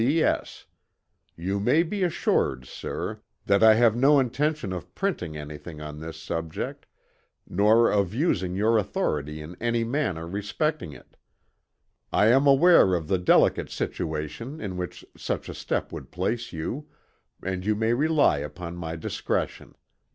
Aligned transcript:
"P.S. 0.03 0.65
You 1.37 1.59
may 1.59 1.83
be 1.83 2.01
assured, 2.03 2.65
Sir, 2.65 3.21
that 3.45 3.61
I 3.61 3.75
have 3.75 3.95
no 3.95 4.19
intention 4.19 4.73
of 4.73 4.95
printing 4.95 5.37
anything 5.37 5.79
on 5.79 5.99
this 5.99 6.17
subject, 6.19 6.87
nor 7.47 7.91
of 7.91 8.11
using 8.11 8.55
your 8.55 8.79
authority 8.79 9.43
in 9.43 9.55
any 9.61 9.83
manner 9.83 10.25
respecting 10.27 10.91
it. 10.91 11.17
I 12.11 12.29
am 12.29 12.47
aware 12.47 12.95
of 12.95 13.09
the 13.09 13.19
delicate 13.19 13.69
situation 13.69 14.59
in 14.59 14.75
which 14.75 15.05
such 15.15 15.47
a 15.47 15.53
step 15.53 15.91
would 15.91 16.09
place 16.09 16.51
you, 16.51 16.89
and 17.43 17.63
you 17.63 17.75
may 17.75 17.93
rely 17.93 18.39
upon 18.39 18.77
my 18.77 18.95
discretion. 18.95 19.75